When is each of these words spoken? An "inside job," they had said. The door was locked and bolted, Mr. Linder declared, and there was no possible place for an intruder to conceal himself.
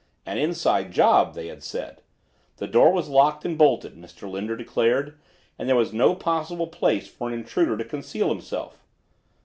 An 0.25 0.39
"inside 0.39 0.91
job," 0.91 1.35
they 1.35 1.45
had 1.45 1.61
said. 1.61 2.01
The 2.57 2.65
door 2.65 2.91
was 2.91 3.07
locked 3.07 3.45
and 3.45 3.55
bolted, 3.55 3.95
Mr. 3.95 4.27
Linder 4.27 4.57
declared, 4.57 5.15
and 5.59 5.69
there 5.69 5.75
was 5.75 5.93
no 5.93 6.15
possible 6.15 6.65
place 6.65 7.07
for 7.07 7.27
an 7.27 7.35
intruder 7.35 7.77
to 7.77 7.85
conceal 7.85 8.29
himself. 8.29 8.83